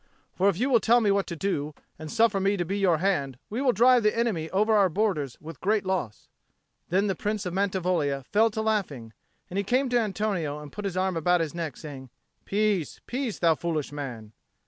For 0.33 0.49
if 0.49 0.57
you 0.57 0.71
will 0.71 0.79
tell 0.79 0.99
me 0.99 1.11
what 1.11 1.27
to 1.27 1.35
do, 1.35 1.75
and 1.99 2.11
suffer 2.11 2.39
me 2.39 2.57
to 2.57 2.65
be 2.65 2.75
your 2.79 2.97
hand, 2.97 3.37
we 3.51 3.61
will 3.61 3.71
drive 3.71 4.01
the 4.01 4.17
enemy 4.17 4.49
over 4.49 4.73
our 4.73 4.89
borders 4.89 5.37
with 5.39 5.61
great 5.61 5.85
loss." 5.85 6.27
Then 6.89 7.05
the 7.05 7.13
Prince 7.13 7.45
of 7.45 7.53
Mantivoglia 7.53 8.23
fell 8.23 8.49
to 8.49 8.63
laughing, 8.63 9.13
and 9.47 9.59
he 9.59 9.63
came 9.63 9.89
to 9.89 9.99
Antonio 9.99 10.57
and 10.57 10.71
put 10.71 10.85
his 10.85 10.97
arm 10.97 11.15
about 11.15 11.39
his 11.39 11.53
neck, 11.53 11.77
saying, 11.77 12.09
"Peace, 12.45 12.99
peace, 13.05 13.37
thou 13.37 13.53
foolish 13.53 13.91
man!" 13.91 14.33